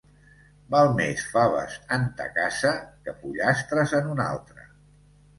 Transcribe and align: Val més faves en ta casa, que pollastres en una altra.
Val 0.75 0.87
més 0.99 1.25
faves 1.33 1.75
en 1.97 2.07
ta 2.21 2.25
casa, 2.37 2.71
que 3.09 3.13
pollastres 3.19 3.93
en 3.99 4.09
una 4.15 4.27
altra. 4.37 4.65